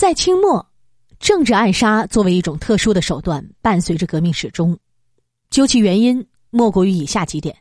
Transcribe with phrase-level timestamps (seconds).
[0.00, 0.66] 在清末，
[1.18, 4.74] 政治暗杀作为一种特殊的手段，伴随着革命始终。
[5.50, 7.54] 究其原因，莫过于以下几点：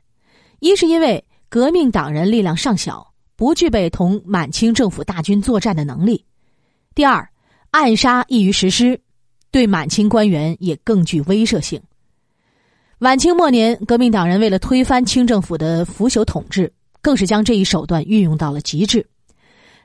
[0.62, 3.06] 一是因为革命党人力量尚小，
[3.36, 6.16] 不具备同满清政府大军作战的能力；
[6.96, 7.30] 第二，
[7.72, 8.98] 暗杀易于实施，
[9.52, 11.78] 对满清官员也更具威慑性。
[13.00, 16.72] 晚清末年，革命党人为了推翻清政府的腐朽统治，
[17.02, 19.06] 更是将这一手段运用到了极致。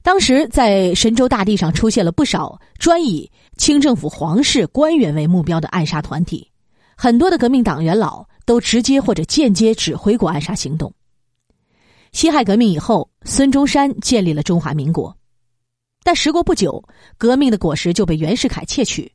[0.04, 6.46] 当时，在神州大地上出现了不少专以清政府皇室官员为目标的暗杀团体。
[6.94, 10.92] 很多的革命党元老都直接或者间接指挥过暗杀行动。
[12.12, 15.16] 辛亥革命以后，孙中山建立了中华民国，
[16.02, 16.84] 但时过不久，
[17.16, 19.10] 革命的果实就被袁世凯窃取。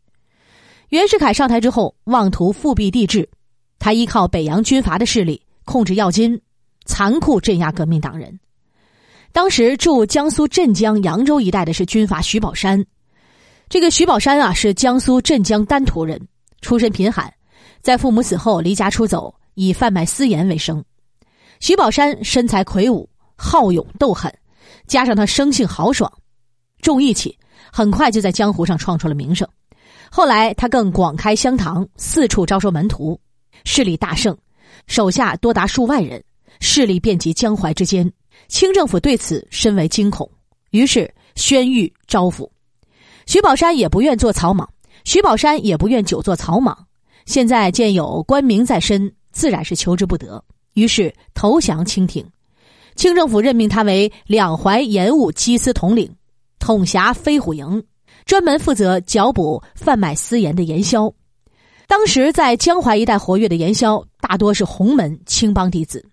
[0.89, 3.30] 袁世凯上台之后，妄图复辟帝制，
[3.77, 6.41] 他依靠北洋军阀的势力控制要津，
[6.85, 8.39] 残酷镇压革命党人。
[9.31, 12.83] 当时驻江苏镇江、扬州一带的是军阀徐宝山，
[13.69, 16.19] 这个徐宝山啊是江苏镇江丹徒人，
[16.61, 17.31] 出身贫寒。
[17.81, 20.83] 在父母死后离家出走，以贩卖私盐为生。
[21.59, 23.07] 徐宝山身材魁梧，
[23.38, 24.33] 好勇斗狠，
[24.88, 26.11] 加上他生性豪爽、
[26.81, 27.38] 重义气，
[27.72, 29.47] 很快就在江湖上创出了名声。
[30.11, 33.19] 后来他更广开香堂，四处招收门徒，
[33.63, 34.35] 势力大盛，
[34.88, 36.22] 手下多达数万人，
[36.59, 38.11] 势力遍及江淮之间。
[38.50, 40.30] 清政府对此深为惊恐，
[40.72, 42.50] 于是宣谕招抚。
[43.28, 44.67] 徐宝山也不愿做草莽，
[45.06, 46.75] 徐宝山也不愿久做草莽。
[47.25, 52.25] 现在见有官名在身，自然是求之不得，于是投降清廷。
[52.95, 56.11] 清政府任命他为两淮盐务缉私统领，
[56.58, 57.84] 统辖飞虎营，
[58.25, 61.13] 专门负责剿捕贩卖私盐的盐枭。
[61.88, 66.03] 当时在江淮一带活跃的盐枭，大多是洪门青帮弟子。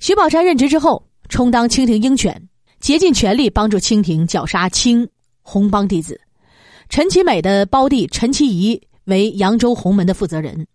[0.00, 2.48] 徐宝山任职之后，充当清廷鹰犬，
[2.80, 5.08] 竭尽全力帮助清廷绞杀清
[5.42, 6.20] 红帮弟子。
[6.88, 8.80] 陈其美的胞弟陈其仪。
[9.06, 10.66] 为扬州洪门的负责人，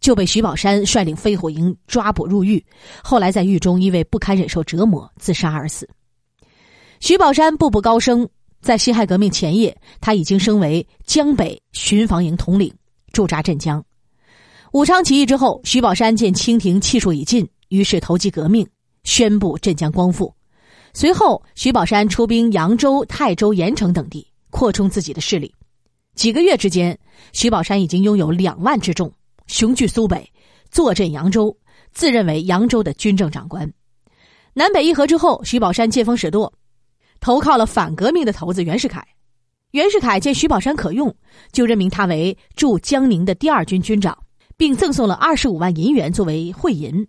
[0.00, 2.64] 就被徐宝山率领飞虎营抓捕入狱。
[3.02, 5.88] 后来在狱中因为不堪忍受折磨，自杀而死。
[7.00, 8.28] 徐宝山步步高升，
[8.62, 12.72] 在辛亥革命前夜，他已经升为江北巡防营统领，
[13.12, 13.84] 驻扎镇江。
[14.70, 18.64] 武昌起义之后，徐宝山见清廷气数已尽，于是投机革命，
[19.04, 20.34] 宣布镇江光复。
[20.92, 25.54] 随后，徐宝山出兵扬州、泰州、盐城等地，扩充自己的势力。
[26.16, 26.98] 几个月之间，
[27.32, 29.12] 徐宝山已经拥有两万之众，
[29.46, 30.28] 雄踞苏北，
[30.70, 31.56] 坐镇扬州，
[31.92, 33.72] 自认为扬州的军政长官。
[34.52, 36.52] 南北议和之后，徐宝山见风使舵，
[37.20, 39.06] 投靠了反革命的头子袁世凯。
[39.70, 41.14] 袁世凯见徐宝山可用，
[41.52, 44.18] 就任命他为驻江宁的第二军军长，
[44.56, 47.06] 并赠送了二十五万银元作为会银。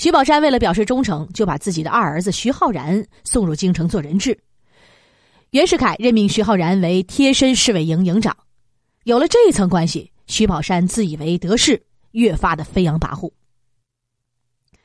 [0.00, 4.34] 徐宝山为了表示忠诚，就把自己的二儿子徐浩然送入京城做人质。
[5.50, 8.34] 袁世凯任命徐浩然为贴身侍卫营营长，
[9.04, 13.30] 有了这一层关系，徐宝山自以为得势，越发的飞扬跋扈。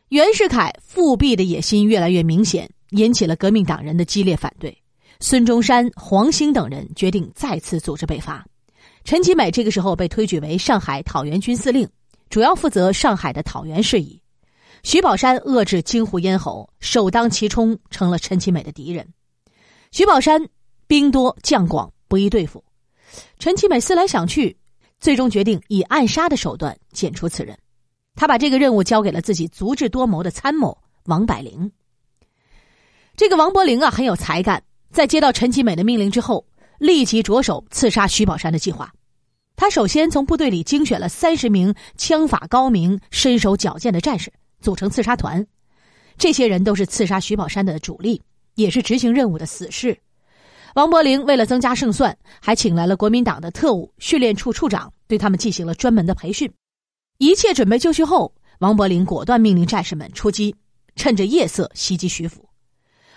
[0.10, 4.78] 袁世凯复辟的野心越来越明显，引起了革命党人的激烈反对。
[5.22, 8.46] 孙中山、黄兴等人决定再次组织北伐。
[9.06, 11.88] 陈其美这个时候被推举为上海讨袁军司令，
[12.30, 14.20] 主要负责上海的讨袁事宜。
[14.86, 19.06] 徐宝山遏制京沪咽喉，首当其冲，成了陈其美的敌人。
[19.92, 20.48] 徐宝山。
[20.88, 22.64] 兵多将广，不易对付。
[23.40, 24.56] 陈其美思来想去，
[25.00, 27.58] 最终决定以暗杀的手段剪除此人。
[28.14, 31.72] 他把这个任务交给了自己足智多谋的参谋王百龄。
[33.18, 34.62] 这个王伯龄啊，很有才干。
[34.92, 36.46] 在接到陈其美的命令之后，
[36.78, 38.94] 立即着手刺杀徐宝山的计划。
[39.56, 44.32] 他首先从部队里精选了三十名枪法高明、身手矫健的战士，
[44.66, 45.46] 组成刺杀团。
[46.18, 48.20] 这些人都是刺杀徐宝山的主力，
[48.56, 49.96] 也是执行任务的死士。
[50.74, 56.52] 王伯龄为了增加胜算，还请来了国民党的特务训练处处长，对他们进行了专门的培训。
[57.20, 60.56] 一切准备就绪后，王伯龄果断命令战士们出击，
[60.96, 62.50] 趁着夜色袭击徐府。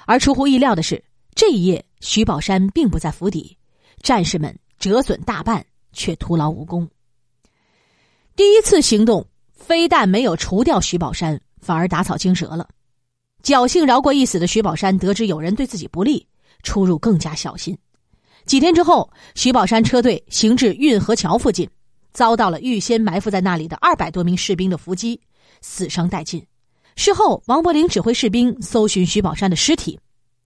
[0.04, 1.02] 而出乎意料的是，
[1.34, 3.56] 这一夜徐宝山并不在府邸，
[4.02, 6.86] 战士们折损大半，却徒劳无功。
[8.36, 9.26] 第一次行动
[9.58, 12.66] 非但没有除掉徐宝山，反而打草惊蛇了。
[13.42, 16.26] 侥幸饶过一死的徐宝山，得知有人对自己不利。
[16.64, 17.78] 出入更加小心。
[18.44, 21.70] 几天之后，徐宝山车队行至运河桥附近，
[22.12, 25.20] 遭到了预先埋伏在那里的二百多名士兵的伏击，
[25.60, 26.44] 死伤殆尽。
[26.96, 29.96] 事后，王伯龄指挥士兵搜寻徐宝山的尸体，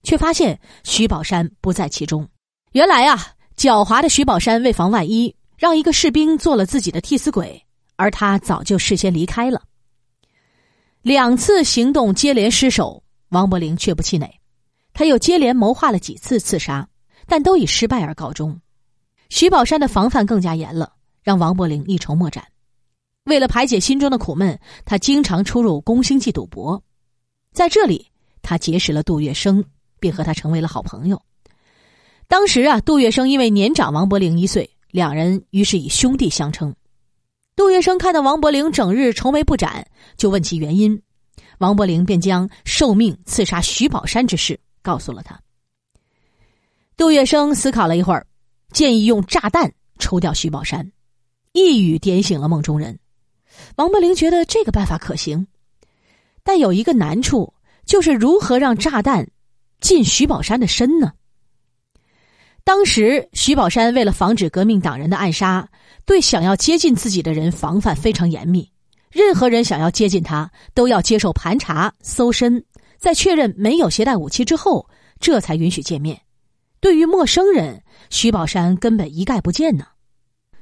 [0.03, 2.27] 却发现徐宝山不在其中。
[2.73, 3.19] 原来啊，
[3.57, 7.59] 狡猾的徐宝山为防万一，让一个士兵做了自己的替死鬼，
[7.95, 9.61] 而他早就事先离开了。
[11.01, 14.39] 两次行动接连失手，王伯龄却不气馁。
[14.93, 16.87] 他又接连谋划了几次刺杀，
[17.25, 18.59] 但都以失败而告终。
[19.29, 20.93] 徐宝山的防范更加严了，
[21.23, 22.45] 让王伯龄一筹莫展。
[23.25, 26.81] 为了排解心中的苦闷，他经常出入宫星记赌博，
[27.53, 28.05] 在这里
[28.41, 29.63] 他结识了杜月笙，
[29.99, 31.21] 并和他成为了好朋友。
[32.27, 36.73] 当时啊，杜月笙因为年长王伯龄一岁，两人于是以兄弟相称。
[37.55, 39.85] 杜月笙看到王伯龄整日愁眉不展，
[40.17, 41.01] 就问其原因，
[41.59, 45.39] 王伯龄便将受命刺杀徐宝山之事告诉了他。
[46.97, 48.25] 杜月笙思考了一会儿。
[48.71, 50.91] 建议用炸弹抽掉徐宝山，
[51.51, 52.97] 一语点醒了梦中人。
[53.75, 55.45] 王伯龄觉得这个办法可行，
[56.41, 57.53] 但有一个难处，
[57.85, 59.29] 就是如何让炸弹
[59.79, 61.13] 进徐宝山的身呢？
[62.65, 65.67] 当时徐宝山为了防止革命党人的暗杀，
[66.05, 68.69] 对想要接近自己的人防范非常严密。
[69.11, 72.63] 任何人想要接近他，都要接受盘查、搜身，
[72.97, 74.89] 在确认没有携带武器之后，
[75.19, 76.19] 这才允许见面。
[76.79, 79.85] 对于陌生人，徐宝山根本一概不见呢。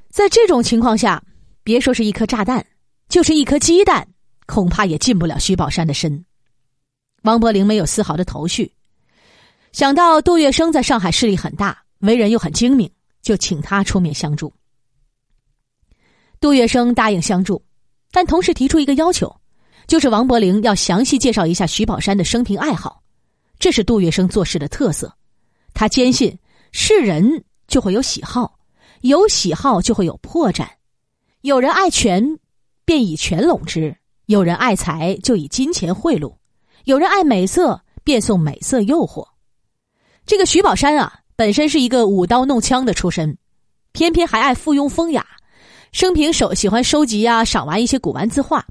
[0.09, 1.23] 在这种情况下，
[1.63, 2.65] 别说是一颗炸弹，
[3.07, 4.05] 就是一颗鸡蛋，
[4.47, 6.25] 恐怕也进不了徐宝山的身。
[7.21, 8.73] 王伯龄没有丝毫的头绪，
[9.71, 12.89] 想到杜月笙在上海势力很大，为人又很精明，
[13.21, 14.53] 就请他出面相助。
[16.39, 17.63] 杜月笙答应相助，
[18.11, 19.33] 但同时提出一个要求，
[19.87, 23.03] 就是王伯龄要详细介绍一下徐宝山的生平爱好，
[23.59, 25.15] 这是杜月笙做事的特色。
[25.73, 26.37] 他坚信，
[26.71, 28.59] 是人就会有喜好，
[29.01, 30.67] 有喜好就会有破绽。
[31.41, 32.39] 有人爱权，
[32.85, 33.95] 便以权拢之；
[34.25, 36.35] 有人爱财，就以金钱贿赂；
[36.85, 39.27] 有人爱美色，便送美色诱惑。
[40.25, 43.37] 这个徐宝山啊，本身是一个舞刀弄枪的出身，
[43.91, 45.25] 偏偏还爱附庸风雅，
[45.91, 48.65] 生平手喜欢收集啊、赏玩一些古玩字画。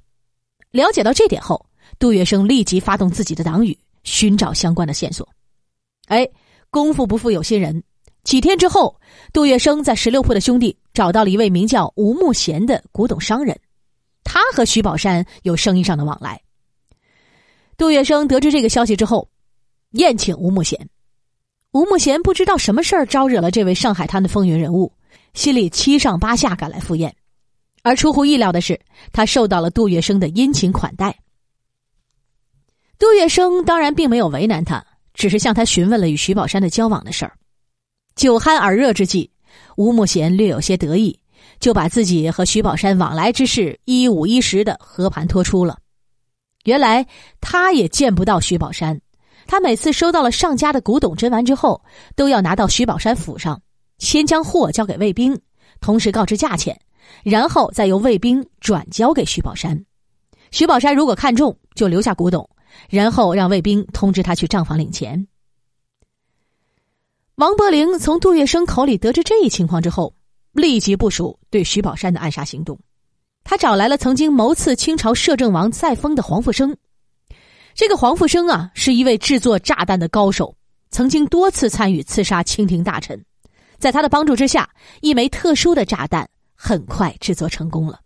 [0.71, 1.67] 了解到这点后，
[1.99, 5.29] 杜月笙立即发动自己的党羽，寻找相关的线索。
[6.07, 6.29] 哎。
[6.73, 7.83] 功夫不负有心人，
[8.23, 8.95] 几天之后，
[9.33, 13.59] 杜月笙在十六铺的兄弟找到了一位名叫吴慕贤的古董商人，
[14.23, 16.41] 他和徐宝山有生意上的往来。
[17.77, 19.29] 杜月笙得知这个消息之后，
[19.95, 20.79] 宴请吴慕贤。
[21.73, 24.93] 吴慕贤不知道什么事儿招惹了这位上海滩的风云人物，
[25.35, 27.15] 心里七上八下赶来赴宴，
[27.83, 28.81] 而出乎意料的是，
[29.13, 31.17] 他受到了杜月笙的殷勤款待。
[32.99, 34.85] 杜月笙当然并没有为难他。
[35.13, 37.37] 只是向他询问了与徐宝山的交往的事儿，
[38.15, 39.31] 酒酣耳热之际，
[39.77, 41.19] 吴慕贤略有些得意，
[41.59, 45.79] 就把自己和徐宝山往来之事一五一十的和盘托出了。
[46.65, 47.07] 原来
[47.41, 48.99] 他也见不到徐宝山，
[49.47, 51.83] 他每次收到了上家的古董珍玩之后，
[52.15, 53.61] 都要拿到徐宝山府上，
[53.99, 55.39] 先将货交给卫兵，
[55.81, 56.79] 同时告知价钱，
[57.23, 59.85] 然后再由卫兵转交给徐宝山。
[60.51, 62.49] 徐宝山如果看中，就留下古董。
[62.89, 65.27] 然后让卫兵通知他去账房领钱。
[67.35, 70.15] 王伯龄从杜月笙口里得知这一情况之后，
[70.53, 72.79] 立即部署对徐宝山的暗杀行动。
[73.43, 76.75] 他找来了曾经谋刺清朝摄政王载沣的黄复生。
[77.81, 80.55] 这个黄复生啊，是一位制作炸弹的高手，
[80.91, 83.19] 曾经多次参与刺杀清廷大臣。
[83.79, 84.69] 在他的帮助之下，
[85.01, 87.99] 一枚特殊的炸弹很快制作成功了。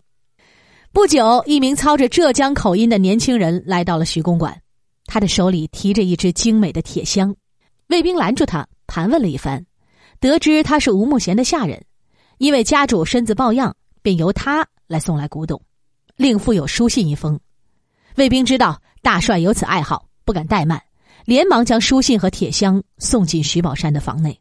[0.93, 4.57] 不久，一名操着浙江口音的年轻人来到了徐公馆，
[5.07, 7.35] 他的手里提着一只精美的铁箱。
[7.89, 9.67] 卫兵拦住他，盘问了一番，
[10.21, 11.85] 得知他是吴慕贤的下人，
[12.39, 15.61] 因为家主身子抱恙，便由他来送来古董，
[16.15, 17.37] 另附有书信一封。
[18.15, 20.83] 卫兵知道大帅有此爱好，不敢怠慢，
[21.27, 24.41] 连忙将书信和铁箱送进徐宝山的房内。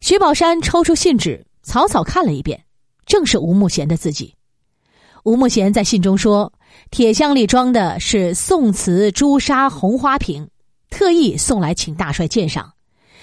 [0.00, 2.64] 徐宝山抽出信纸，草草看了一遍，
[3.04, 4.34] 正是吴慕贤的字迹。
[5.24, 6.50] 吴慕贤在信中说
[6.90, 10.48] ：“铁箱里装的是宋瓷朱砂红花瓶，
[10.88, 12.72] 特意送来请大帅鉴赏。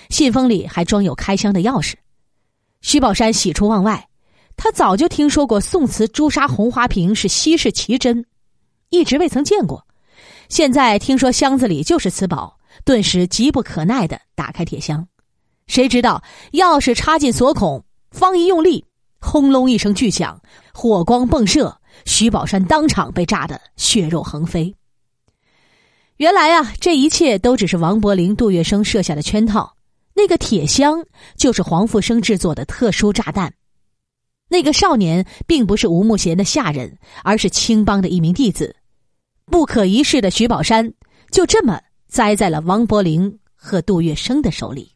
[0.10, 1.96] 信封里还装有开箱的钥匙。”
[2.82, 4.08] 徐宝山喜出望外，
[4.56, 8.24] 他早就听说过宋瓷朱砂红花瓶是稀世奇珍，
[8.94, 9.84] 一直未曾见过。
[10.50, 15.08] 现在听说箱子里就是此宝，顿时急不可耐的打开铁箱。
[15.66, 18.86] 谁知道钥匙插进锁孔，方一用力，
[19.20, 20.40] 轰隆一声巨响，
[20.74, 21.76] 火光迸射。
[22.06, 24.76] 徐宝山当场被炸得血肉横飞。
[26.18, 29.76] 原来啊，这一切都只是王柏龄、杜月笙设下的圈套。
[30.14, 31.04] 那个铁箱
[31.36, 33.52] 就是黄复生制作的特殊炸弹。
[34.50, 38.76] 那个少年并不是吴慕贤的下人，而是青帮的一名弟子。
[39.46, 40.94] 不可一世的徐宝山
[41.32, 44.92] 就这么栽在了王伯龄和杜月笙的手里。